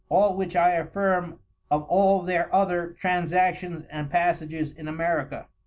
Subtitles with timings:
[0.09, 1.37] All which I affirm
[1.69, 5.45] of all their other Transactions and passages in America.